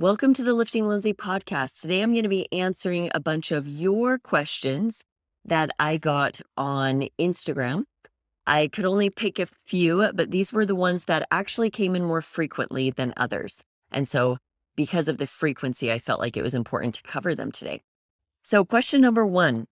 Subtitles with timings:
[0.00, 1.82] Welcome to the Lifting Lindsay podcast.
[1.82, 5.04] Today I'm going to be answering a bunch of your questions
[5.44, 7.84] that I got on Instagram.
[8.46, 12.02] I could only pick a few, but these were the ones that actually came in
[12.02, 13.60] more frequently than others.
[13.92, 14.38] And so,
[14.74, 17.82] because of the frequency, I felt like it was important to cover them today.
[18.40, 19.66] So, question number one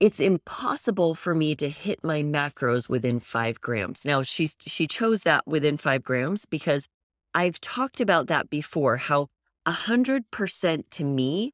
[0.00, 4.04] it's impossible for me to hit my macros within five grams.
[4.04, 6.88] Now, she, she chose that within five grams because
[7.36, 9.28] I've talked about that before how
[9.66, 11.52] 100% to me,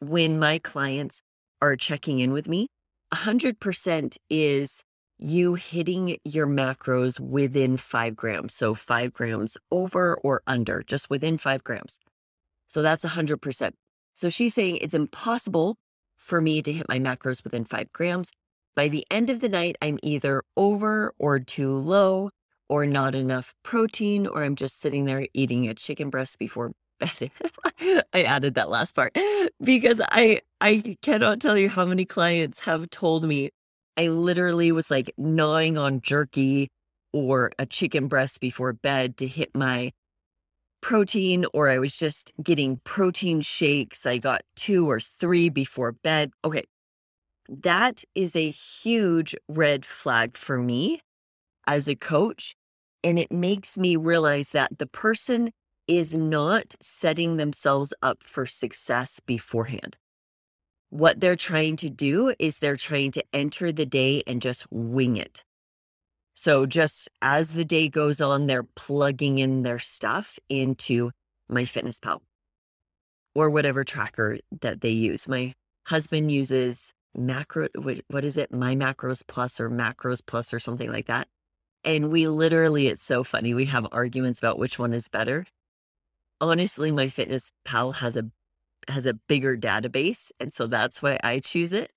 [0.00, 1.22] when my clients
[1.62, 2.68] are checking in with me,
[3.12, 4.82] 100% is
[5.18, 8.54] you hitting your macros within five grams.
[8.54, 11.98] So five grams over or under, just within five grams.
[12.66, 13.72] So that's 100%.
[14.14, 15.76] So she's saying it's impossible
[16.16, 18.30] for me to hit my macros within five grams.
[18.74, 22.30] By the end of the night, I'm either over or too low
[22.68, 26.72] or not enough protein, or I'm just sitting there eating a chicken breast before.
[27.80, 29.16] I added that last part
[29.62, 33.50] because I I cannot tell you how many clients have told me
[33.96, 36.68] I literally was like gnawing on jerky
[37.12, 39.92] or a chicken breast before bed to hit my
[40.80, 44.06] protein, or I was just getting protein shakes.
[44.06, 46.30] I got two or three before bed.
[46.44, 46.64] Okay.
[47.48, 51.00] That is a huge red flag for me
[51.66, 52.54] as a coach.
[53.04, 55.52] And it makes me realize that the person
[55.88, 59.96] is not setting themselves up for success beforehand.
[60.90, 65.16] What they're trying to do is they're trying to enter the day and just wing
[65.16, 65.44] it.
[66.34, 71.10] So just as the day goes on, they're plugging in their stuff into
[71.50, 72.20] MyFitnessPal
[73.34, 75.28] or whatever tracker that they use.
[75.28, 75.54] My
[75.86, 77.68] husband uses macro,
[78.08, 78.52] what is it?
[78.52, 81.28] My Macros Plus or Macros Plus or something like that.
[81.84, 83.54] And we literally, it's so funny.
[83.54, 85.46] We have arguments about which one is better.
[86.40, 88.30] Honestly, my fitness pal has a
[88.88, 91.92] has a bigger database, and so that's why I choose it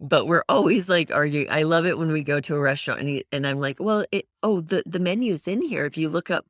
[0.00, 1.50] but we're always like arguing.
[1.50, 4.26] I love it when we go to a restaurant and, and I'm like, well, it,
[4.42, 5.86] oh, the, the menu's in here.
[5.86, 6.46] If you look up,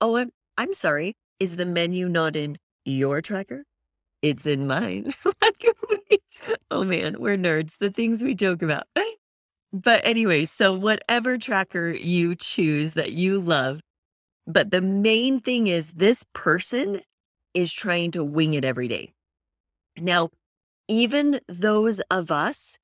[0.00, 1.14] oh, I'm, I'm sorry.
[1.40, 3.64] Is the menu not in your tracker?
[4.22, 5.12] It's in mine.
[6.70, 7.78] oh man, we're nerds.
[7.78, 8.84] The things we joke about.
[9.72, 13.80] But anyway, so whatever tracker you choose that you love,
[14.46, 17.00] but the main thing is this person
[17.54, 19.12] is trying to wing it every day.
[19.96, 20.30] Now,
[20.88, 22.78] even those of us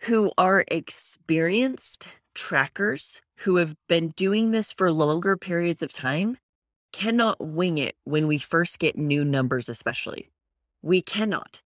[0.00, 6.36] who are experienced trackers who have been doing this for longer periods of time
[6.92, 10.30] cannot wing it when we first get new numbers, especially.
[10.82, 11.62] We cannot.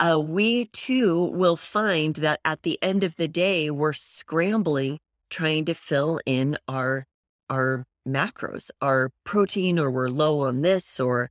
[0.00, 4.98] Uh, we too will find that at the end of the day, we're scrambling
[5.30, 7.06] trying to fill in our
[7.50, 11.30] our macros, are protein, or we're low on this, or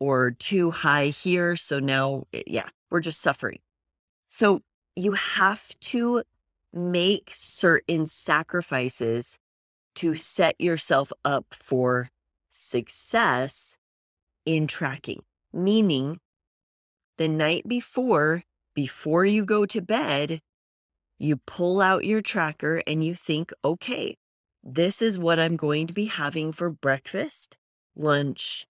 [0.00, 1.56] or too high here.
[1.56, 3.60] So now, eh, yeah, we're just suffering.
[4.28, 4.60] So
[4.96, 6.22] you have to
[6.72, 9.38] make certain sacrifices
[9.94, 12.10] to set yourself up for
[12.50, 13.76] success
[14.44, 15.22] in tracking.
[15.52, 16.18] Meaning,
[17.16, 18.42] the night before,
[18.74, 20.40] before you go to bed,
[21.18, 24.16] you pull out your tracker and you think, okay,
[24.64, 27.56] this is what I'm going to be having for breakfast,
[27.94, 28.66] lunch,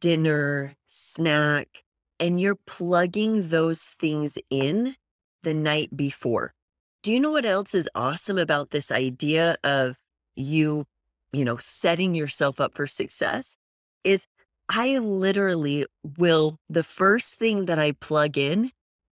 [0.00, 1.82] dinner, snack.
[2.20, 4.94] And you're plugging those things in
[5.42, 6.54] the night before.
[7.02, 9.96] Do you know what else is awesome about this idea of
[10.34, 10.86] you,
[11.32, 13.56] you know, setting yourself up for success?
[14.04, 14.26] Is
[14.68, 18.70] I literally will, the first thing that I plug in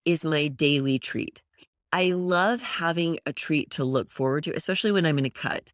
[0.06, 1.42] is my daily treat.
[1.92, 5.72] I love having a treat to look forward to, especially when I'm in a cut.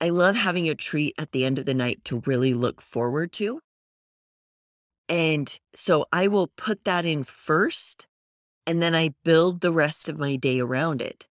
[0.00, 3.32] I love having a treat at the end of the night to really look forward
[3.34, 3.60] to.
[5.08, 8.06] And so I will put that in first
[8.66, 11.26] and then I build the rest of my day around it.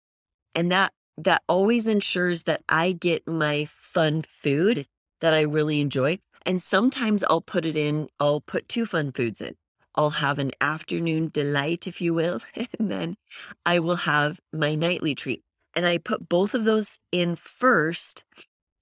[0.53, 4.87] And that that always ensures that I get my fun food
[5.19, 6.19] that I really enjoy.
[6.45, 9.55] And sometimes I'll put it in, I'll put two fun foods in.
[9.95, 13.17] I'll have an afternoon delight, if you will, and then
[13.65, 15.43] I will have my nightly treat.
[15.75, 18.23] And I put both of those in first,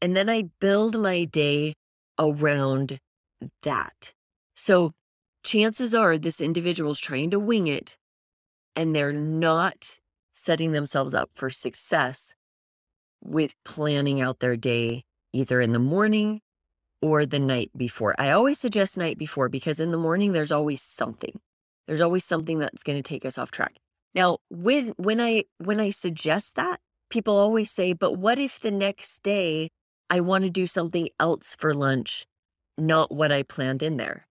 [0.02, 1.74] and then I build my day
[2.20, 3.00] around
[3.64, 4.14] that.
[4.56, 4.94] So
[5.44, 7.98] chances are this individual is trying to wing it
[8.76, 10.00] and they're not
[10.34, 12.36] setting themselves up for success
[13.24, 15.04] with planning out their day
[15.34, 16.42] either in the morning
[17.02, 18.16] or the night before.
[18.20, 21.40] I always suggest night before because in the morning there's always something.
[21.88, 23.78] There's always something that's going to take us off track.
[24.14, 26.80] Now, with when I when I suggest that,
[27.10, 29.70] people always say, "But what if the next day
[30.10, 32.26] I want to do something else for lunch,
[32.78, 34.28] not what I planned in there?"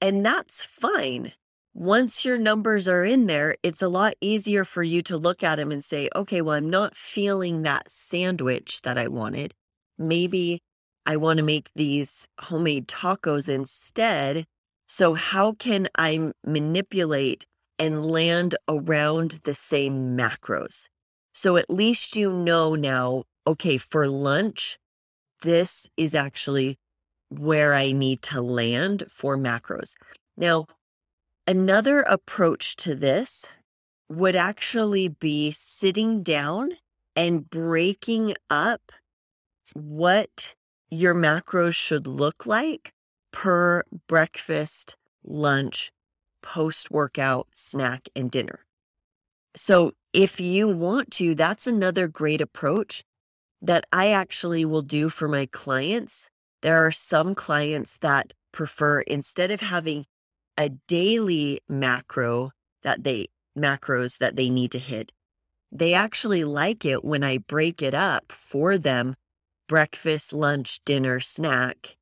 [0.00, 1.32] And that's fine.
[1.72, 5.56] Once your numbers are in there, it's a lot easier for you to look at
[5.56, 9.54] them and say, okay, well, I'm not feeling that sandwich that I wanted.
[9.96, 10.62] Maybe
[11.06, 14.46] I want to make these homemade tacos instead.
[14.88, 17.46] So, how can I manipulate
[17.78, 20.88] and land around the same macros?
[21.32, 24.79] So, at least you know now, okay, for lunch,
[25.40, 26.78] this is actually
[27.28, 29.94] where I need to land for macros.
[30.36, 30.66] Now,
[31.46, 33.46] another approach to this
[34.08, 36.72] would actually be sitting down
[37.14, 38.92] and breaking up
[39.72, 40.54] what
[40.90, 42.92] your macros should look like
[43.32, 45.92] per breakfast, lunch,
[46.42, 48.60] post workout, snack, and dinner.
[49.54, 53.04] So, if you want to, that's another great approach
[53.62, 56.28] that I actually will do for my clients.
[56.62, 60.06] There are some clients that prefer instead of having
[60.58, 62.50] a daily macro
[62.82, 63.26] that they
[63.56, 65.12] macros that they need to hit,
[65.72, 69.14] they actually like it when I break it up for them
[69.68, 71.96] breakfast, lunch, dinner, snack.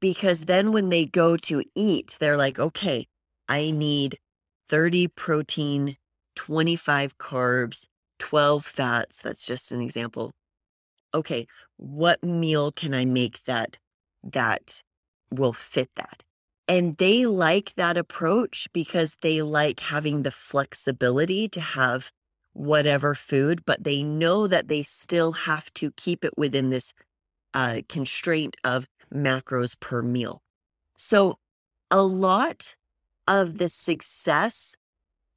[0.00, 3.06] Because then when they go to eat, they're like, okay,
[3.48, 4.18] I need
[4.70, 5.98] 30 protein,
[6.36, 7.86] 25 carbs,
[8.18, 9.18] 12 fats.
[9.18, 10.32] That's just an example.
[11.16, 11.46] Okay,
[11.78, 13.78] what meal can I make that
[14.22, 14.82] that
[15.30, 16.24] will fit that?
[16.68, 22.12] And they like that approach because they like having the flexibility to have
[22.52, 26.92] whatever food, but they know that they still have to keep it within this
[27.54, 30.42] uh, constraint of macros per meal.
[30.98, 31.38] So,
[31.90, 32.76] a lot
[33.26, 34.76] of the success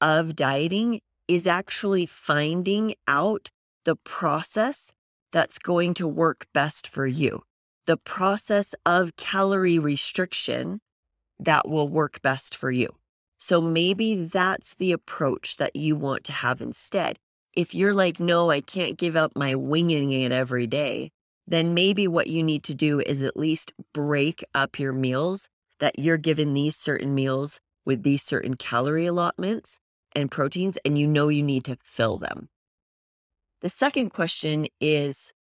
[0.01, 0.99] of dieting
[1.29, 3.49] is actually finding out
[3.85, 4.91] the process
[5.31, 7.43] that's going to work best for you,
[7.85, 10.79] the process of calorie restriction
[11.39, 12.95] that will work best for you.
[13.37, 17.17] So maybe that's the approach that you want to have instead.
[17.53, 21.11] If you're like, no, I can't give up my winging it every day,
[21.47, 25.49] then maybe what you need to do is at least break up your meals
[25.79, 29.79] that you're given these certain meals with these certain calorie allotments
[30.15, 32.49] and proteins, and you know you need to fill them.
[33.61, 35.33] The second question is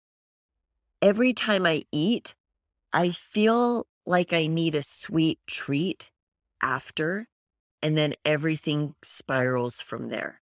[1.01, 2.33] every time I eat,
[2.91, 6.09] I feel like I need a sweet treat
[6.61, 7.27] after
[7.83, 10.41] and then everything spirals from there.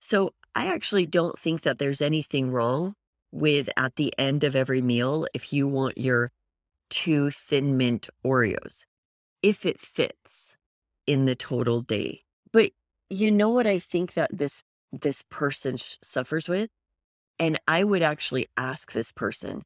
[0.00, 2.94] So I actually don't think that there's anything wrong
[3.30, 6.32] with at the end of every meal if you want your
[6.88, 8.86] two thin mint Oreos,
[9.42, 10.56] if it fits
[11.06, 12.22] in the total day.
[12.52, 12.70] But
[13.10, 16.70] you know what I think that this this person sh- suffers with?
[17.38, 19.62] And I would actually ask this person,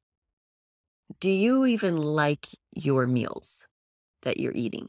[1.21, 3.67] do you even like your meals
[4.23, 4.89] that you're eating?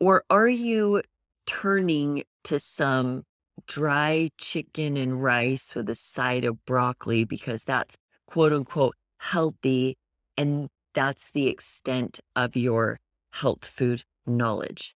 [0.00, 1.02] Or are you
[1.46, 3.24] turning to some
[3.66, 7.96] dry chicken and rice with a side of broccoli because that's
[8.26, 9.96] quote unquote healthy
[10.36, 12.98] and that's the extent of your
[13.32, 14.94] health food knowledge.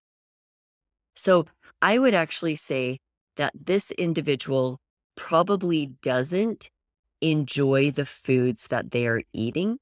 [1.15, 1.45] So
[1.81, 2.97] I would actually say
[3.37, 4.79] that this individual
[5.15, 6.69] probably doesn't
[7.21, 9.77] enjoy the foods that they are eating.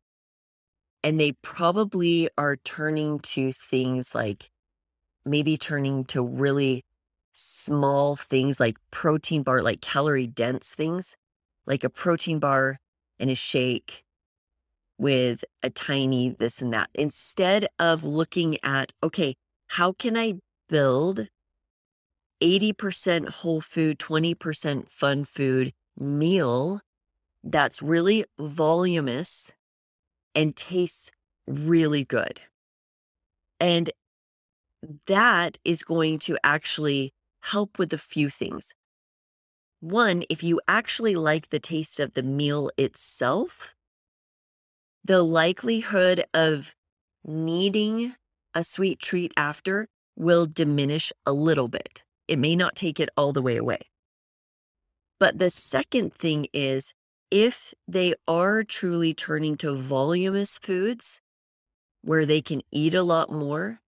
[1.04, 4.50] And they probably are turning to things like
[5.26, 6.84] maybe turning to really
[7.32, 11.16] small things like protein bar, like calorie dense things,
[11.66, 12.80] like a protein bar
[13.20, 14.04] and a shake
[14.98, 19.36] with a tiny this and that, instead of looking at, okay,
[19.68, 20.34] how can I
[20.68, 21.28] build
[22.44, 26.82] 80% whole food, 20% fun food meal
[27.44, 29.52] that's really voluminous
[30.36, 31.12] and tastes
[31.48, 32.42] really good.
[33.60, 33.92] And
[35.08, 38.74] that is going to actually help with a few things.
[39.82, 43.74] One, if you actually like the taste of the meal itself,
[45.04, 46.76] the likelihood of
[47.26, 48.16] needing
[48.54, 52.04] a sweet treat after will diminish a little bit.
[52.28, 53.80] It may not take it all the way away.
[55.20, 56.94] But the second thing is
[57.32, 61.22] if they are truly turning to voluminous foods
[62.02, 63.82] where they can eat a lot more,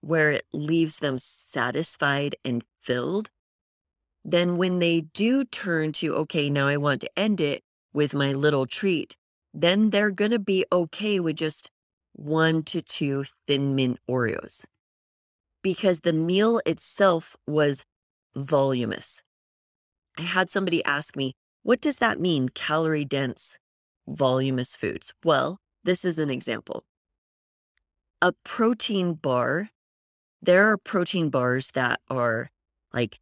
[0.00, 3.30] where it leaves them satisfied and filled,
[4.24, 7.62] then when they do turn to, okay, now I want to end it
[7.92, 9.16] with my little treat,
[9.54, 11.70] then they're going to be okay with just
[12.12, 14.64] one to two thin mint Oreos
[15.62, 17.84] because the meal itself was
[18.36, 19.22] voluminous.
[20.18, 21.34] I had somebody ask me,
[21.66, 23.58] what does that mean, calorie dense,
[24.06, 25.12] voluminous foods?
[25.24, 26.84] Well, this is an example.
[28.22, 29.70] A protein bar
[30.46, 32.50] there are protein bars that are
[32.92, 33.18] like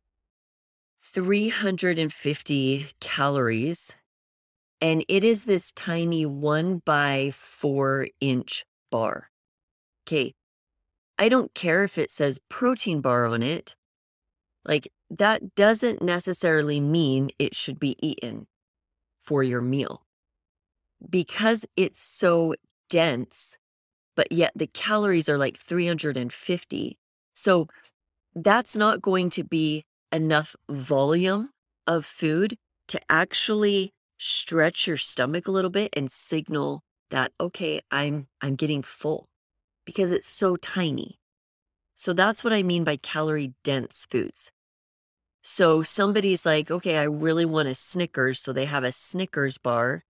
[1.01, 3.93] 350 calories,
[4.79, 9.31] and it is this tiny one by four inch bar.
[10.07, 10.35] Okay.
[11.19, 13.75] I don't care if it says protein bar on it.
[14.67, 18.47] Like, that doesn't necessarily mean it should be eaten
[19.21, 20.03] for your meal
[21.09, 22.55] because it's so
[22.91, 23.57] dense,
[24.17, 26.99] but yet the calories are like 350.
[27.35, 27.69] So
[28.35, 31.51] that's not going to be enough volume
[31.87, 32.57] of food
[32.89, 38.83] to actually stretch your stomach a little bit and signal that okay, I'm I'm getting
[38.83, 39.27] full
[39.85, 41.17] because it's so tiny.
[41.95, 44.51] So that's what I mean by calorie dense foods.
[45.47, 48.41] So somebody's like, okay, I really want a Snickers.
[48.41, 50.05] So they have a Snickers bar,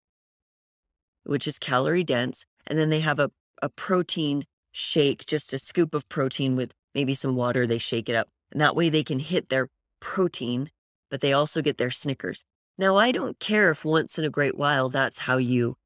[1.23, 2.45] which is calorie dense.
[2.67, 7.15] And then they have a, a protein shake, just a scoop of protein with maybe
[7.15, 7.65] some water.
[7.65, 8.29] They shake it up.
[8.51, 10.69] And that way they can hit their protein,
[11.09, 12.43] but they also get their Snickers.
[12.77, 15.77] Now, I don't care if once in a great while that's how you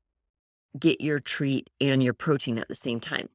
[0.77, 3.29] get your treat and your protein at the same time.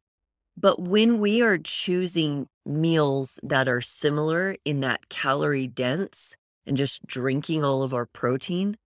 [0.56, 7.06] But when we are choosing meals that are similar in that calorie dense and just
[7.06, 8.76] drinking all of our protein,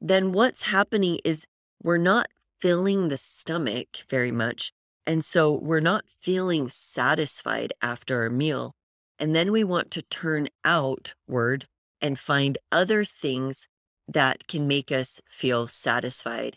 [0.00, 1.46] then what's happening is
[1.82, 2.28] we're not
[2.60, 4.72] filling the stomach very much.
[5.06, 8.74] And so we're not feeling satisfied after a meal.
[9.18, 11.66] And then we want to turn outward
[12.00, 13.66] and find other things
[14.06, 16.56] that can make us feel satisfied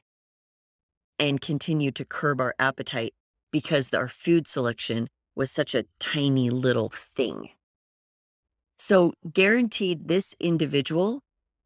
[1.19, 3.13] and continue to curb our appetite
[3.51, 7.49] because our food selection was such a tiny little thing.
[8.79, 11.21] So, guaranteed, this individual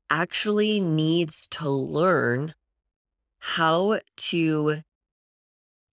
[0.10, 2.54] actually needs to learn
[3.40, 4.82] how to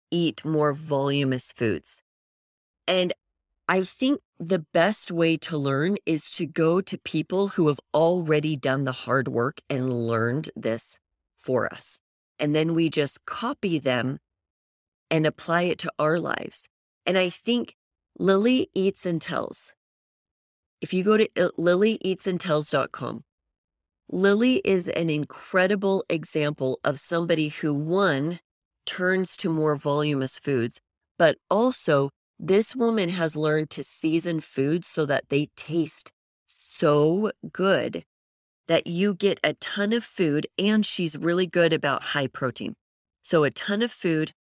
[0.10, 2.02] eat more voluminous foods.
[2.88, 3.14] And
[3.68, 8.58] I think the best way to learn is to go to people who have already
[8.58, 10.98] done the hard work and learned this
[11.38, 12.00] for us.
[12.40, 14.20] And then we just copy them
[15.12, 16.68] and apply it to our lives.
[17.06, 17.76] And I think
[18.18, 19.74] Lillie Eats and Tells.
[20.82, 23.24] If you go to uh, lillieeatsandtells.com,
[24.10, 28.40] Lillie is an incredible example of somebody who, one,
[28.86, 30.82] turns to more voluminous foods,
[31.20, 36.12] but also this woman has learned to season foods so that they taste
[36.48, 38.04] so good
[38.68, 42.74] that you get a ton of food and she's really good about high protein.
[43.22, 44.32] So, a ton of food,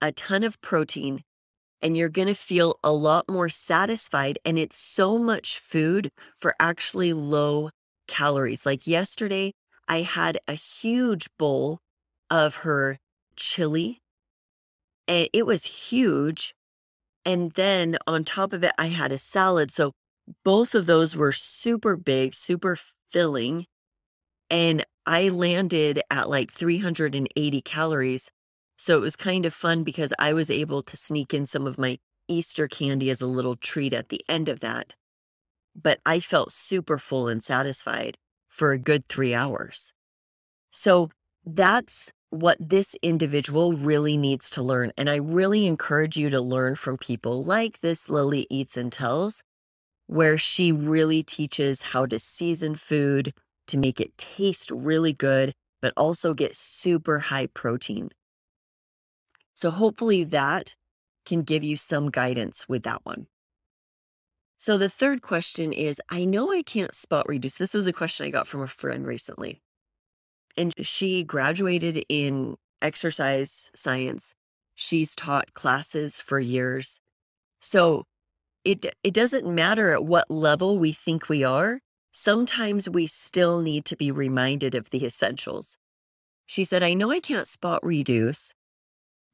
[0.00, 1.22] a ton of protein,
[1.82, 4.38] and you're going to feel a lot more satisfied.
[4.44, 7.70] And it's so much food for actually low
[8.06, 8.66] calories.
[8.66, 9.52] Like yesterday,
[9.86, 11.78] I had a huge bowl
[12.30, 12.98] of her
[13.36, 14.00] chili,
[15.06, 16.54] and it was huge.
[17.24, 19.70] And then on top of it, I had a salad.
[19.70, 19.92] So
[20.44, 22.76] both of those were super big, super
[23.10, 23.66] filling.
[24.50, 28.30] And I landed at like 380 calories
[28.78, 31.78] so it was kind of fun because I was able to sneak in some of
[31.78, 34.94] my Easter candy as a little treat at the end of that.
[35.74, 39.92] But I felt super full and satisfied for a good three hours.
[40.70, 41.10] So
[41.44, 44.92] that's what this individual really needs to learn.
[44.96, 49.42] And I really encourage you to learn from people like this Lillie Eats and Tells,
[50.06, 53.32] where she really teaches how to season food
[53.66, 58.10] to make it taste really good, but also get super high protein.
[59.58, 60.76] So hopefully that
[61.26, 63.26] can give you some guidance with that one.
[64.56, 67.56] So the third question is I know I can't spot reduce.
[67.56, 69.60] This was a question I got from a friend recently.
[70.56, 74.36] And she graduated in exercise science.
[74.76, 77.00] She's taught classes for years.
[77.60, 78.04] So
[78.64, 81.80] it it doesn't matter at what level we think we are.
[82.12, 85.78] Sometimes we still need to be reminded of the essentials.
[86.46, 88.54] She said, I know I can't spot reduce,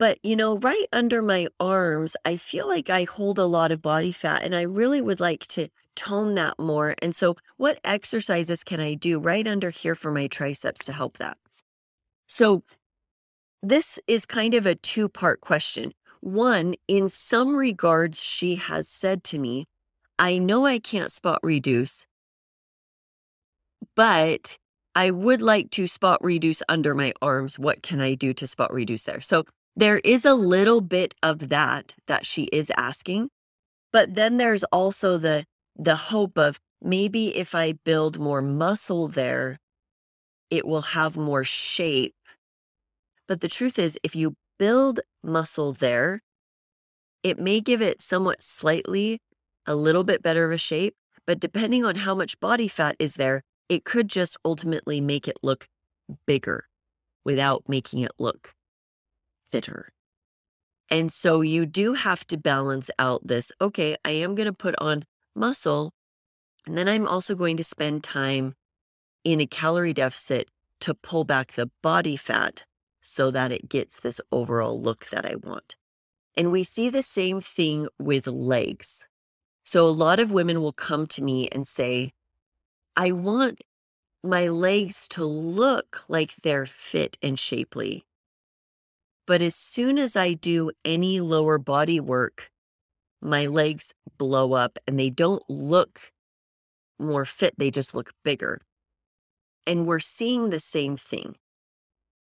[0.04, 3.80] but, you know, right under my arms, I feel like I hold a lot of
[3.80, 6.94] body fat and I really would like to tone that more.
[7.00, 11.16] And so, what exercises can I do right under here for my triceps to help
[11.16, 11.38] that?
[12.26, 12.64] So,
[13.62, 15.94] this is kind of a two part question.
[16.20, 19.64] One, in some regards, she has said to me,
[20.18, 22.06] I know I can't spot reduce,
[23.96, 24.58] but
[24.94, 27.58] I would like to spot reduce under my arms.
[27.58, 29.23] What can I do to spot reduce there?
[29.23, 29.46] So
[29.76, 33.31] there is a little bit of that that she is asking,
[33.93, 35.45] but then there's also the
[35.76, 39.59] the hope of maybe if I build more muscle there,
[40.50, 42.14] it will have more shape.
[43.26, 46.23] But the truth is, if you build muscle there,
[47.25, 49.19] it may give it somewhat slightly
[49.66, 50.95] a little bit better of a shape.
[51.26, 55.38] But depending on how much body fat is there, it could just ultimately make it
[55.43, 55.66] look
[56.26, 56.66] bigger
[57.25, 58.53] without making it look
[59.54, 59.92] fitter.
[60.90, 64.75] And so you do have to balance out this okay, I am going to put
[64.80, 65.92] on muscle,
[66.66, 68.54] and then I'm also going to spend time
[69.23, 70.49] in a calorie deficit
[70.80, 72.64] to pull back the body fat
[73.00, 75.76] so that it gets this overall look that I want.
[76.37, 79.04] And we see the same thing with legs.
[79.62, 82.12] So a lot of women will come to me and say,
[82.96, 83.61] I want
[84.20, 88.04] my legs to look like they're fit and shapely.
[89.26, 92.50] But as soon as I do any lower body work,
[93.23, 96.12] my legs blow up and they don't look
[96.99, 98.61] more fit, they just look bigger.
[99.66, 101.37] And we're seeing the same thing.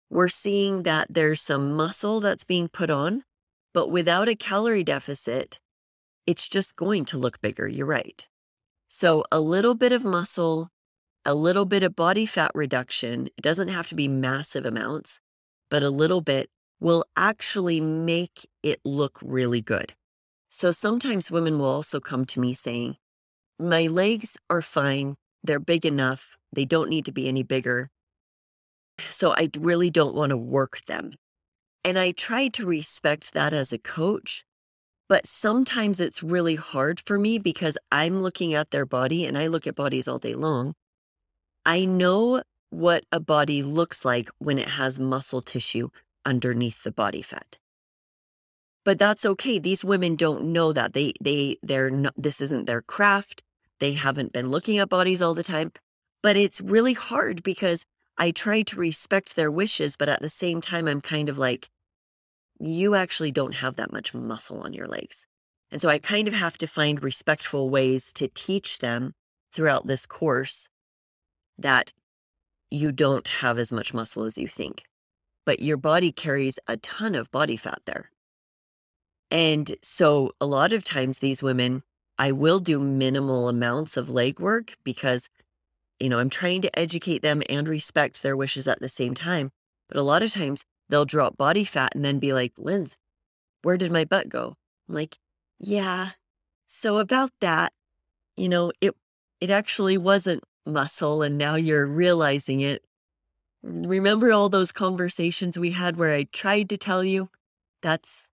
[0.09, 3.23] We're seeing that there's some muscle that's being put on,
[3.73, 5.59] but without a calorie deficit,
[6.27, 7.67] it's just going to look bigger.
[7.67, 8.27] You're right.
[8.87, 10.69] So, a little bit of muscle,
[11.25, 15.19] a little bit of body fat reduction, it doesn't have to be massive amounts,
[15.71, 16.49] but a little bit
[16.83, 19.93] will actually make it look really good.
[20.49, 22.97] So, sometimes women will also come to me saying,
[23.57, 25.15] My legs are fine.
[25.43, 26.37] They're big enough.
[26.51, 27.89] They don't need to be any bigger.
[29.09, 31.13] So, I really don't want to work them.
[31.83, 34.45] And I try to respect that as a coach
[35.09, 39.45] but sometimes it's really hard for me because I'm looking at their body and I
[39.45, 40.73] look at bodies all day long.
[41.65, 45.89] I know what a body looks like when it has muscle tissue
[46.25, 47.57] underneath the body fat.
[48.85, 49.59] But that's okay.
[49.59, 50.93] These women don't know that.
[50.93, 53.43] They they they're not this isn't their craft.
[53.79, 55.71] They haven't been looking at bodies all the time.
[56.21, 57.85] But it's really hard because
[58.17, 61.69] I try to respect their wishes, but at the same time I'm kind of like
[62.59, 65.25] you actually don't have that much muscle on your legs.
[65.71, 69.13] And so I kind of have to find respectful ways to teach them
[69.51, 70.69] throughout this course
[71.57, 71.93] that
[72.69, 74.83] you don't have as much muscle as you think,
[75.45, 78.09] but your body carries a ton of body fat there.
[79.31, 81.83] And so a lot of times, these women,
[82.19, 85.27] I will do minimal amounts of leg work because,
[85.99, 89.51] you know, I'm trying to educate them and respect their wishes at the same time.
[89.89, 92.95] But a lot of times, they'll drop body fat and then be like, Linz,
[93.63, 94.55] where did my butt go?
[94.87, 95.17] I'm like,
[95.59, 96.11] yeah.
[96.67, 97.73] So about that,
[98.37, 98.95] you know, it
[99.41, 102.83] it actually wasn't muscle and now you're realizing it.
[103.63, 107.29] Remember all those conversations we had where I tried to tell you
[107.81, 108.27] that's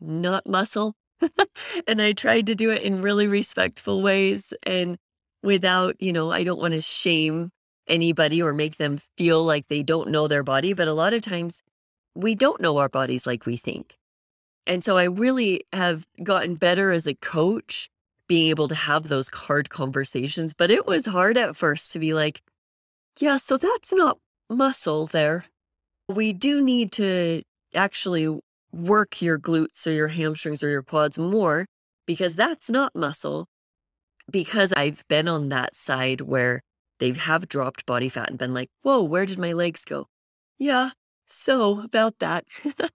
[0.00, 0.94] not muscle?
[1.86, 4.98] and I tried to do it in really respectful ways and
[5.42, 7.50] without, you know, I don't want to shame
[7.86, 11.22] anybody or make them feel like they don't know their body, but a lot of
[11.22, 11.60] times
[12.14, 13.96] we don't know our bodies like we think.
[14.66, 17.90] And so I really have gotten better as a coach
[18.26, 20.54] being able to have those hard conversations.
[20.54, 22.42] But it was hard at first to be like,
[23.20, 24.18] yeah, so that's not
[24.50, 25.46] muscle there.
[26.08, 27.42] We do need to
[27.74, 28.40] actually
[28.72, 31.66] work your glutes or your hamstrings or your quads more
[32.06, 33.46] because that's not muscle.
[34.30, 36.62] Because I've been on that side where
[36.98, 40.06] they have dropped body fat and been like, whoa, where did my legs go?
[40.58, 40.90] Yeah,
[41.26, 42.44] so, about that.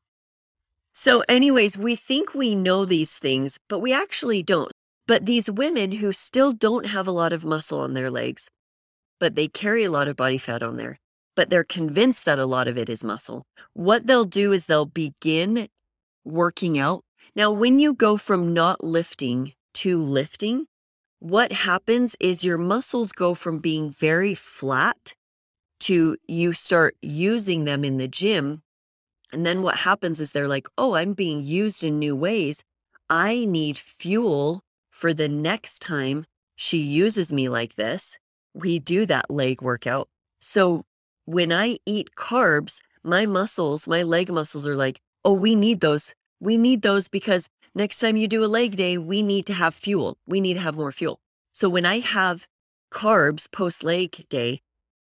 [0.94, 4.72] so, anyways, we think we know these things, but we actually don't.
[5.08, 8.48] But these women who still don't have a lot of muscle on their legs,
[9.20, 11.00] but they carry a lot of body fat on there,
[11.40, 14.84] but they're convinced that a lot of it is muscle, what they'll do is they'll
[14.84, 15.70] begin
[16.26, 17.02] working out.
[17.34, 20.66] Now, when you go from not lifting to lifting,
[21.20, 25.14] what happens is your muscles go from being very flat
[25.80, 28.62] to you start using them in the gym.
[29.32, 32.66] And then what happens is they're like, oh, I'm being used in new ways.
[33.10, 34.60] I need fuel
[34.92, 36.26] for the next time
[36.58, 38.18] she uses me like this.
[38.54, 40.10] We do that leg workout.
[40.42, 40.84] So
[41.30, 46.16] when I eat carbs, my muscles, my leg muscles are like, oh, we need those.
[46.40, 49.76] We need those because next time you do a leg day, we need to have
[49.76, 50.18] fuel.
[50.26, 51.20] We need to have more fuel.
[51.52, 52.48] So when I have
[52.92, 54.62] carbs post leg day,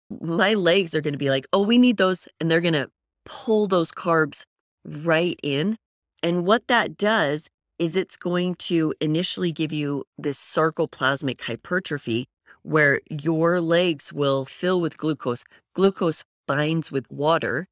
[0.10, 2.28] my legs are going to be like, oh, we need those.
[2.40, 2.90] And they're going to
[3.26, 4.46] pull those carbs
[4.84, 5.78] right in.
[6.24, 12.26] And what that does is it's going to initially give you this sarcoplasmic hypertrophy
[12.66, 15.44] where your legs will fill with glucose.
[15.76, 17.68] Glucose binds with water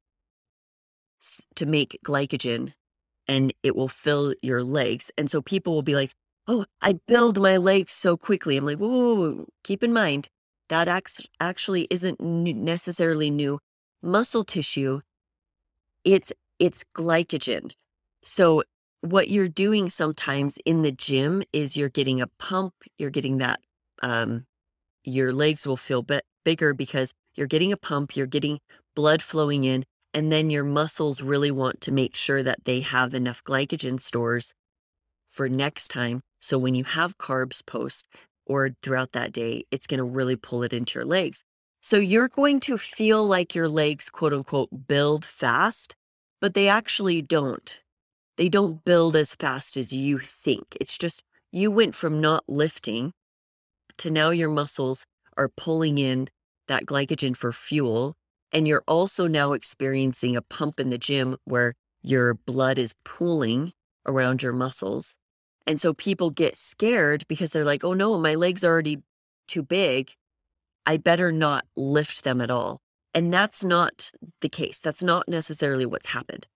[1.56, 2.72] to make glycogen
[3.26, 5.10] and it will fill your legs.
[5.18, 6.12] And so people will be like,
[6.46, 8.56] oh, I build my legs so quickly.
[8.56, 9.46] I'm like, whoa, whoa, whoa.
[9.64, 10.28] keep in mind,
[10.68, 10.88] that
[11.40, 13.58] actually isn't necessarily new
[14.02, 15.00] muscle tissue.
[16.04, 17.72] It's it's glycogen.
[18.22, 18.62] So
[19.00, 23.60] what you're doing sometimes in the gym is you're getting a pump, you're getting that,
[24.02, 24.46] um,
[25.04, 28.58] your legs will feel bit bigger because you're getting a pump, you're getting
[28.94, 33.14] blood flowing in, and then your muscles really want to make sure that they have
[33.14, 34.54] enough glycogen stores
[35.28, 36.20] for next time.
[36.40, 38.06] So when you have carbs post
[38.46, 41.42] or throughout that day, it's going to really pull it into your legs.
[41.80, 45.94] So you're going to feel like your legs, quote unquote, build fast,
[46.40, 47.78] but they actually don't.
[48.36, 50.76] They don't build as fast as you think.
[50.80, 53.12] It's just you went from not lifting
[53.98, 55.04] to now your muscles
[55.36, 56.28] are pulling in
[56.68, 58.14] that glycogen for fuel.
[58.52, 63.72] And you're also now experiencing a pump in the gym where your blood is pooling
[64.06, 65.16] around your muscles.
[65.66, 68.98] And so people get scared because they're like, oh no, my legs are already
[69.48, 70.12] too big.
[70.86, 72.80] I better not lift them at all.
[73.14, 74.78] And that's not the case.
[74.78, 76.46] That's not necessarily what's happened.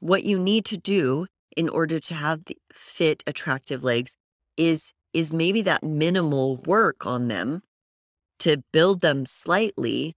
[0.00, 4.16] What you need to do in order to have the fit, attractive legs
[4.56, 7.62] is is maybe that minimal work on them
[8.38, 10.14] to build them slightly,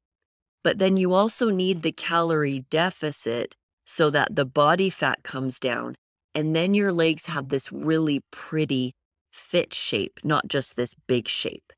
[0.64, 5.96] but then you also need the calorie deficit so that the body fat comes down.
[6.34, 8.94] And then your legs have this really pretty
[9.34, 11.74] fit shape, not just this big shape.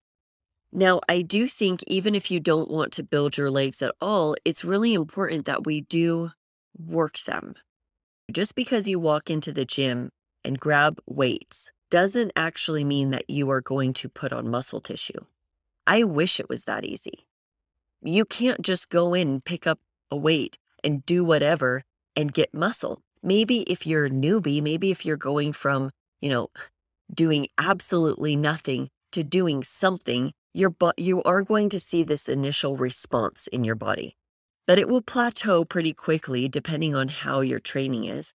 [0.71, 4.36] Now, I do think even if you don't want to build your legs at all,
[4.43, 6.32] it's really important that we do
[6.78, 7.54] work them.
[8.32, 10.10] Just because you walk into the gym
[10.43, 15.25] and grab weights doesn't actually mean that you are going to put on muscle tissue.
[15.86, 17.27] I wish it was that easy.
[18.01, 19.79] You can't just go in and pick up
[20.10, 21.84] a weight and do whatever
[22.15, 23.03] and get muscle.
[23.21, 26.47] Maybe if you're a newbie, maybe if you're going from, you know,
[27.13, 32.75] doing absolutely nothing to doing something, your but you are going to see this initial
[32.75, 34.15] response in your body.
[34.65, 38.34] But it will plateau pretty quickly depending on how your training is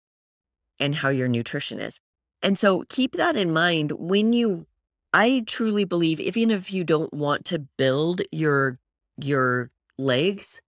[0.78, 1.98] and how your nutrition is.
[2.42, 4.66] And so keep that in mind when you
[5.12, 8.78] I truly believe even if you don't want to build your
[9.16, 10.60] your legs,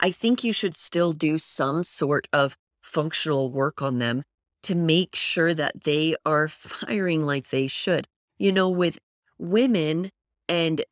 [0.00, 4.24] I think you should still do some sort of functional work on them
[4.62, 8.08] to make sure that they are firing like they should.
[8.38, 8.98] You know, with
[9.38, 10.10] women
[10.48, 10.82] and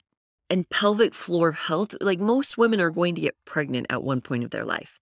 [0.50, 4.44] and pelvic floor health, like most women are going to get pregnant at one point
[4.44, 4.98] of their life.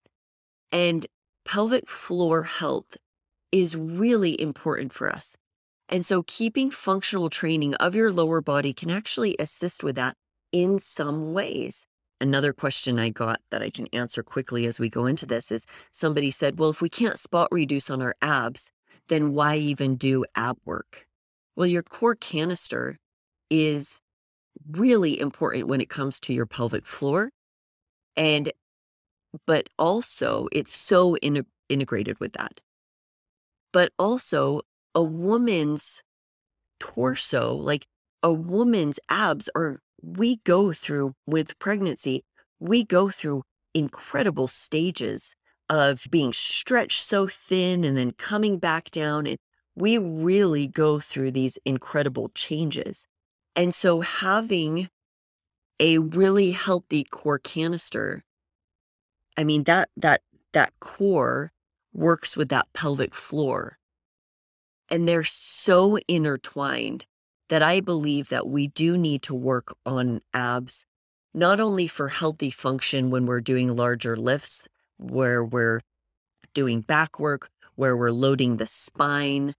[0.73, 1.07] And
[1.45, 2.97] pelvic floor health
[3.53, 5.37] is really important for us.
[5.89, 10.17] And so, keeping functional training of your lower body can actually assist with that
[10.53, 11.87] in some ways.
[12.21, 15.67] Another question I got that I can answer quickly as we go into this is
[15.93, 18.71] somebody said, Well, if we can't spot reduce on our abs,
[19.09, 21.07] then why even do ab work?
[21.55, 22.99] Well, your core canister
[23.51, 24.01] is
[24.71, 27.31] really important when it comes to your pelvic floor.
[28.17, 28.51] And,
[29.47, 32.61] but also, it's so in, integrated with that.
[33.77, 34.63] But also,
[34.95, 36.03] a woman's
[36.81, 37.87] torso, like
[38.23, 42.25] a woman's abs are, we go through with pregnancy,
[42.59, 43.43] we go through
[43.75, 45.37] incredible stages
[45.69, 49.27] of being stretched so thin and then coming back down.
[49.27, 49.37] And
[49.75, 53.07] we really go through these incredible changes.
[53.55, 54.89] And so having
[55.79, 58.25] a really healthy core canister,
[59.37, 60.23] I mean, that, that,
[60.55, 61.53] that core
[61.97, 63.79] works with that pelvic floor.
[64.89, 67.07] And they're so intertwined
[67.49, 70.87] that I believe that we do need to work on abs,
[71.35, 75.81] not only for healthy function when we're doing larger lifts, where we're
[76.55, 79.55] doing back work, where we're loading the spine,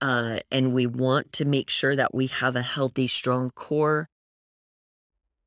[0.00, 4.08] uh, and we want to make sure that we have a healthy, strong core.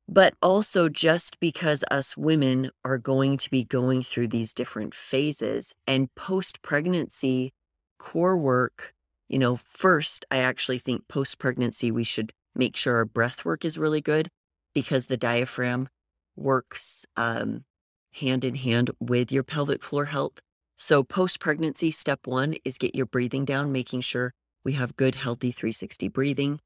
[0.06, 5.72] But also, just because us women are going to be going through these different phases
[5.86, 7.52] and post pregnancy
[7.98, 8.94] core work
[9.28, 13.64] you know, first, I actually think post pregnancy, we should make sure our breath work
[13.64, 14.28] is really good
[14.74, 15.88] because the diaphragm
[16.36, 17.64] works um,
[18.14, 20.40] hand in hand with your pelvic floor health.
[20.76, 24.32] So, post pregnancy, step one is get your breathing down, making sure
[24.64, 26.60] we have good, healthy 360 breathing.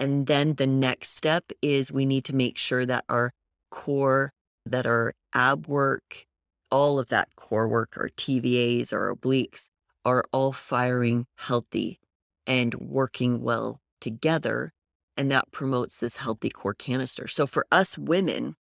[0.00, 3.32] And then the next step is we need to make sure that our
[3.70, 4.32] core,
[4.64, 6.24] that our ab work,
[6.70, 9.68] all of that core work, our TVAs, our obliques,
[10.06, 12.00] are all firing healthy
[12.46, 14.72] and working well together.
[15.18, 17.26] And that promotes this healthy core canister.
[17.26, 18.56] So for us women,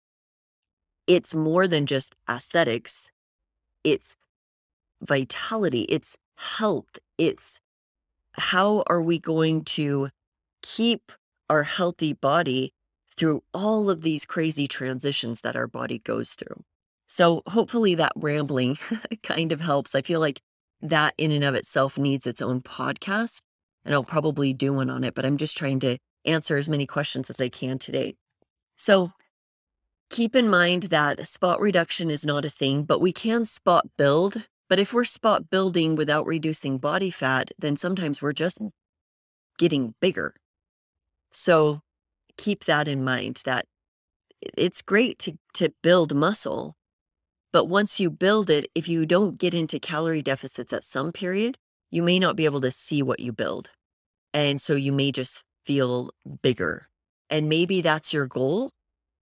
[1.05, 3.11] it's more than just aesthetics,
[3.83, 4.15] it's
[5.01, 7.59] vitality, it's health, it's
[8.33, 10.09] how are we going to
[10.61, 11.11] keep
[11.49, 12.73] our healthy body
[13.15, 16.63] through all of these crazy transitions that our body goes through.
[17.07, 18.77] So hopefully that rambling
[19.23, 19.95] kind of helps.
[19.95, 20.41] I feel like
[20.81, 23.41] that in and of itself needs its own podcast.
[23.83, 26.85] And I'll probably do one on it, but I'm just trying to answer as many
[26.85, 28.15] questions as I can today.
[28.75, 29.11] So
[30.09, 34.43] keep in mind that spot reduction is not a thing, but we can spot build.
[34.67, 38.57] But if we're spot building without reducing body fat, then sometimes we're just
[39.59, 40.33] getting bigger.
[41.35, 41.81] So
[42.37, 43.65] keep that in mind that
[44.57, 46.75] it's great to, to build muscle,
[47.51, 51.57] but once you build it, if you don't get into calorie deficits at some period,
[51.91, 53.69] you may not be able to see what you build.
[54.33, 56.09] And so you may just feel
[56.41, 56.87] bigger.
[57.29, 58.69] And maybe that's your goal.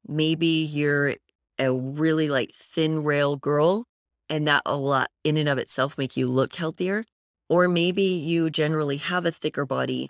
[0.07, 1.15] Maybe you're
[1.59, 3.85] a really like thin rail girl
[4.29, 7.03] and that a lot in and of itself make you look healthier.
[7.49, 10.09] Or maybe you generally have a thicker body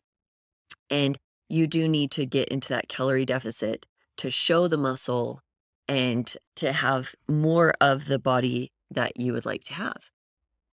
[0.90, 1.18] and
[1.50, 5.42] you do need to get into that calorie deficit to show the muscle
[5.88, 10.10] and to have more of the body that you would like to have.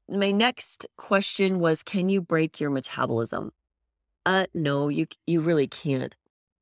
[0.08, 3.52] My next question was Can you break your metabolism?
[4.24, 6.14] Uh, no, you, you really can't.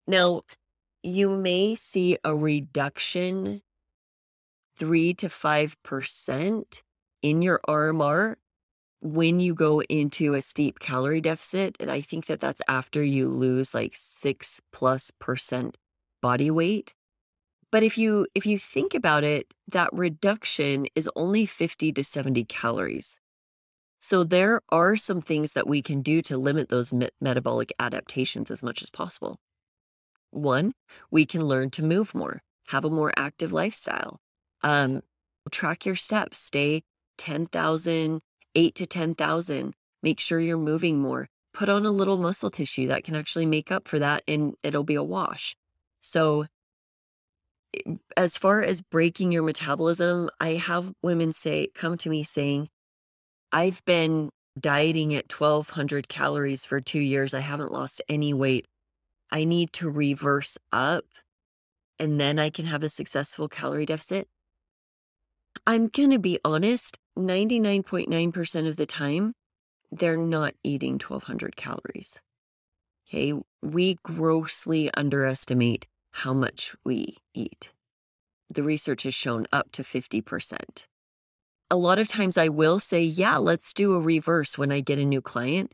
[0.06, 0.42] Now,
[1.02, 3.62] you may see a reduction
[4.76, 6.82] three to 5%
[7.22, 8.36] in your RMR
[9.04, 11.76] when you go into a steep calorie deficit.
[11.78, 15.76] I think that that's after you lose like six plus percent
[16.22, 16.94] body weight.
[17.70, 22.44] But if you if you think about it, that reduction is only 50 to 70
[22.44, 23.20] calories.
[24.00, 28.50] So there are some things that we can do to limit those me- metabolic adaptations
[28.50, 29.38] as much as possible.
[30.30, 30.72] One,
[31.10, 34.20] we can learn to move more, have a more active lifestyle.
[34.62, 35.02] Um,
[35.50, 36.82] track your steps, stay
[37.18, 38.20] 10,000,
[38.54, 39.74] 8 to 10,000.
[40.02, 41.28] Make sure you're moving more.
[41.52, 44.84] Put on a little muscle tissue that can actually make up for that and it'll
[44.84, 45.56] be a wash.
[46.00, 46.46] So
[47.74, 52.68] eh, as far as breaking your metabolism, I have women say, come to me saying,
[53.52, 57.34] I've been dieting at 1200 calories for two years.
[57.34, 58.66] I haven't lost any weight.
[59.30, 61.04] I need to reverse up
[61.98, 64.28] and then I can have a successful calorie deficit.
[65.66, 69.34] I'm going to be honest 99.9% of the time,
[69.92, 72.18] they're not eating 1200 calories.
[73.08, 73.34] Okay.
[73.62, 77.70] We grossly underestimate how much we eat.
[78.50, 80.86] The research has shown up to 50%.
[81.70, 84.98] A lot of times I will say, yeah, let's do a reverse when I get
[84.98, 85.72] a new client.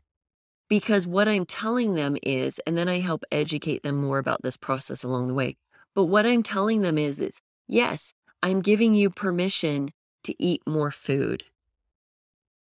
[0.69, 4.57] Because what I'm telling them is, and then I help educate them more about this
[4.57, 5.57] process along the way.
[5.93, 9.89] But what I'm telling them is, is yes, I'm giving you permission
[10.23, 11.43] to eat more food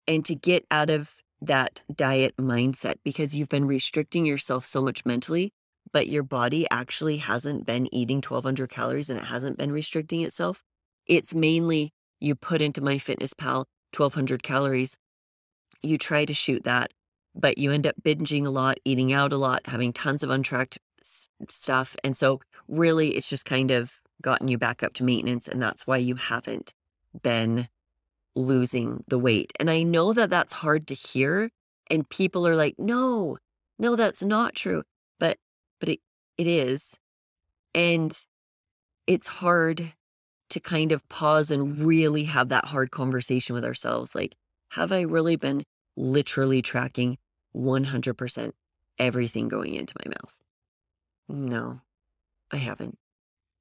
[0.08, 5.06] and to get out of that diet mindset because you've been restricting yourself so much
[5.06, 5.54] mentally
[5.92, 10.64] but your body actually hasn't been eating 1200 calories and it hasn't been restricting itself.
[11.06, 14.98] It's mainly you put into MyFitnessPal 1200 calories.
[15.82, 16.92] You try to shoot that,
[17.34, 20.78] but you end up binging a lot, eating out a lot, having tons of untracked
[21.04, 21.96] stuff.
[22.04, 25.48] And so, really, it's just kind of gotten you back up to maintenance.
[25.48, 26.74] And that's why you haven't
[27.22, 27.68] been
[28.36, 29.52] losing the weight.
[29.60, 31.50] And I know that that's hard to hear.
[31.90, 33.38] And people are like, no,
[33.78, 34.84] no, that's not true.
[35.20, 35.38] But
[35.80, 36.00] but it,
[36.38, 36.96] it is.
[37.74, 38.18] And
[39.08, 39.94] it's hard
[40.50, 44.16] to kind of pause and really have that hard conversation with ourselves.
[44.16, 44.36] Like,
[44.72, 45.64] have I really been
[45.96, 47.18] literally tracking
[47.56, 48.52] 100%
[48.98, 50.40] everything going into my mouth?
[51.28, 51.82] No,
[52.52, 52.98] I haven't.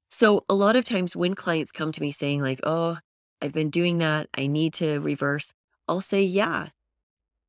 [0.09, 2.97] So, a lot of times when clients come to me saying, like, oh,
[3.41, 5.53] I've been doing that, I need to reverse,
[5.87, 6.69] I'll say, yeah,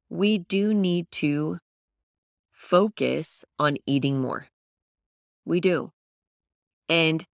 [0.08, 1.58] we do need to
[2.52, 4.46] focus on eating more.
[5.44, 5.92] We do.
[6.88, 7.24] And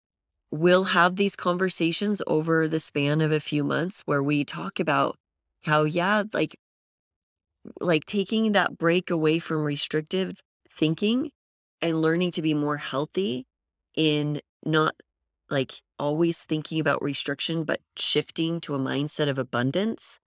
[0.50, 5.16] we'll have these conversations over the span of a few months where we talk about
[5.64, 6.56] how, yeah, like,
[7.80, 10.40] like taking that break away from restrictive
[10.70, 11.30] thinking
[11.82, 13.46] and learning to be more healthy
[13.96, 14.94] in not
[15.50, 20.18] like always thinking about restriction, but shifting to a mindset of abundance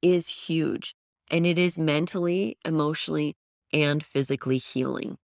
[0.00, 0.94] is huge.
[1.30, 3.36] And it is mentally, emotionally,
[3.72, 5.18] and physically healing.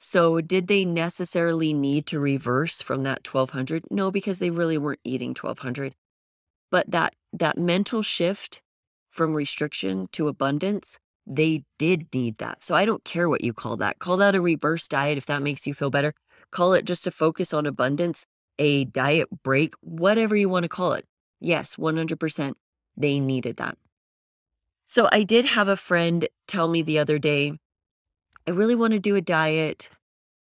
[0.00, 3.84] So, did they necessarily need to reverse from that 1200?
[3.90, 5.94] No, because they really weren't eating 1200.
[6.70, 8.62] But that that mental shift
[9.10, 12.62] from restriction to abundance, they did need that.
[12.62, 13.98] So I don't care what you call that.
[13.98, 16.14] Call that a reverse diet if that makes you feel better.
[16.50, 18.24] Call it just a focus on abundance,
[18.58, 21.06] a diet break, whatever you want to call it.
[21.40, 22.54] Yes, 100%.
[22.96, 23.78] They needed that.
[24.86, 27.58] So I did have a friend tell me the other day,
[28.46, 29.90] I really want to do a diet,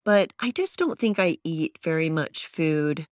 [0.04, 3.06] but I just don't think I eat very much food.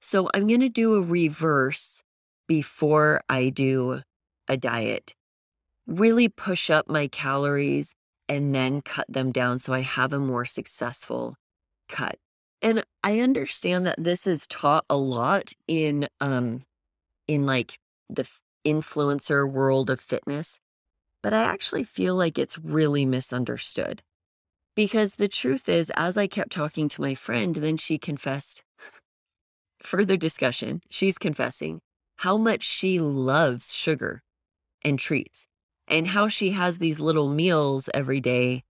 [0.00, 2.02] So I'm going to do a reverse
[2.48, 4.02] before I do
[4.48, 5.14] a diet.
[5.86, 7.94] really push up my calories
[8.28, 11.36] and then cut them down so I have a more successful
[11.88, 12.18] cut.
[12.62, 16.62] And I understand that this is taught a lot in um
[17.26, 18.28] in like the
[18.64, 20.60] influencer world of fitness,
[21.22, 24.02] but I actually feel like it's really misunderstood.
[24.74, 28.62] Because the truth is, as I kept talking to my friend, then she confessed,
[29.80, 31.80] further discussion, she's confessing
[32.18, 34.22] how much she loves sugar
[34.82, 35.46] and treats
[35.88, 38.62] and how she has these little meals every day.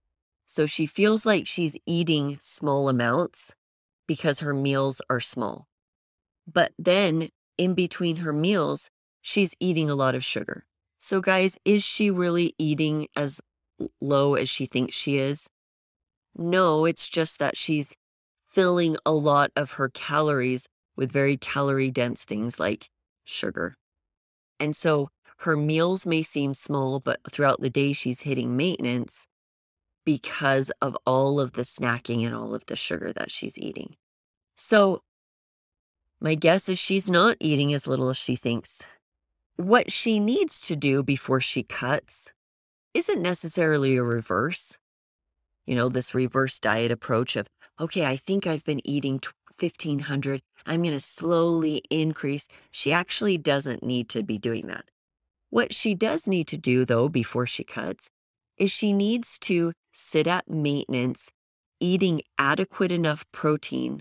[0.47, 3.55] So she feels like she's eating small amounts
[4.13, 5.67] because her meals are small.
[6.47, 8.91] But then in between her meals,
[9.23, 10.67] she's eating a lot of sugar.
[10.99, 13.41] So, guys, is she really eating as
[14.03, 15.49] low as she thinks she is?
[16.37, 17.95] No, it's just that she's
[18.47, 22.91] filling a lot of her calories with very calorie dense things like
[23.25, 23.77] sugar.
[24.61, 29.27] And so her meals may seem small, but throughout the day, she's hitting maintenance
[30.05, 33.97] because of all of the snacking and all of the sugar that she's eating.
[34.65, 35.03] So,
[36.21, 38.85] my guess is she's not eating as little as she thinks.
[39.57, 42.31] What she needs to do before she cuts
[42.95, 44.79] isn't necessarily a reverse.
[45.67, 47.49] You know, this reverse diet approach of,
[47.81, 49.21] okay, I think I've been eating
[49.59, 50.41] 1500.
[50.65, 52.47] I'm going to slowly increase.
[52.71, 54.85] She actually doesn't need to be doing that.
[55.51, 58.11] What she does need to do, though, before she cuts,
[58.57, 61.33] is she needs to sit at maintenance,
[61.81, 64.01] eating adequate enough protein,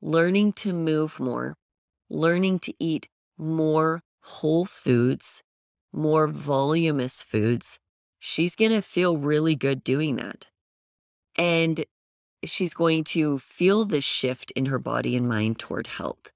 [0.00, 1.56] learning to move more,
[2.08, 5.42] learning to eat more whole foods,
[5.92, 7.78] more voluminous foods.
[8.18, 10.46] She's going to feel really good doing that.
[11.36, 11.84] And
[12.44, 16.32] she's going to feel this shift in her body and mind toward health.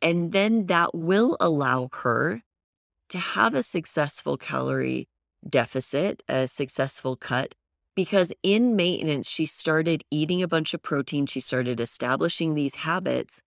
[0.00, 2.42] And then that will allow her
[3.10, 5.08] to have a successful calorie
[5.48, 7.54] deficit, a successful cut,
[7.94, 11.26] because in maintenance, she started eating a bunch of protein.
[11.26, 13.40] She started establishing these habits.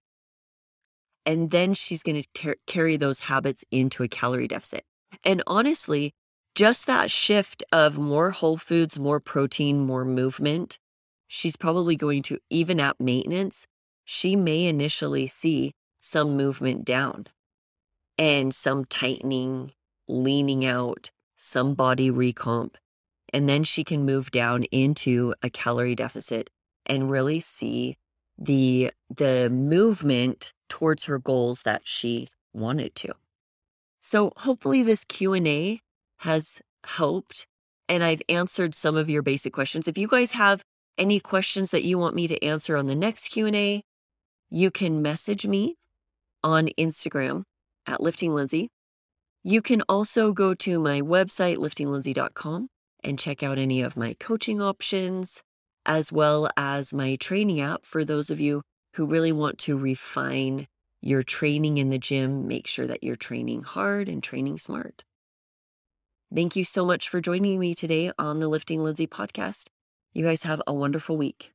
[1.25, 4.83] And then she's going to ter- carry those habits into a calorie deficit.
[5.23, 6.13] And honestly,
[6.53, 10.77] just that shift of more whole foods, more protein, more movement,
[11.27, 13.65] she's probably going to, even at maintenance,
[14.05, 17.25] she may initially see some movement down
[18.17, 19.73] and some tightening,
[20.07, 22.75] leaning out, some body recomp.
[23.33, 26.49] And then she can move down into a calorie deficit
[26.85, 27.97] and really see
[28.37, 33.13] the the movement towards her goals that she wanted to.
[34.01, 35.81] So hopefully this Q&A
[36.17, 37.47] has helped
[37.87, 39.87] and I've answered some of your basic questions.
[39.87, 40.63] If you guys have
[40.97, 43.83] any questions that you want me to answer on the next Q&A,
[44.49, 45.75] you can message me
[46.43, 47.43] on Instagram
[47.85, 48.69] at Lifting Lindsay.
[49.43, 52.69] You can also go to my website, liftinglindsay.com,
[53.05, 55.41] and check out any of my coaching options,
[55.85, 58.63] as well as my training app for those of you
[58.95, 60.67] who really want to refine
[61.01, 62.47] your training in the gym.
[62.47, 65.03] Make sure that you're training hard and training smart.
[66.33, 69.67] Thank you so much for joining me today on the Lifting Lindsay podcast.
[70.13, 71.54] You guys have a wonderful week.